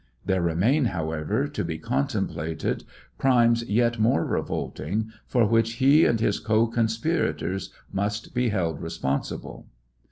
There 0.25 0.41
remain, 0.41 0.85
however, 0.85 1.47
to 1.49 1.63
be 1.63 1.77
contemplated 1.77 2.85
crimes 3.19 3.61
yet 3.69 3.99
more 3.99 4.25
revoking, 4.25 5.11
for 5.27 5.45
which 5.45 5.73
he 5.73 6.05
and 6.05 6.19
his 6.19 6.39
co 6.39 6.65
conspirators 6.65 7.71
must 7.93 8.33
be 8.33 8.49
held 8.49 8.81
responsiijle. 8.81 9.65